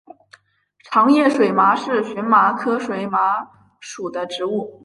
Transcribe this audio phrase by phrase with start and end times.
[0.83, 3.47] 长叶水麻是荨麻科水麻
[3.79, 4.79] 属的植物。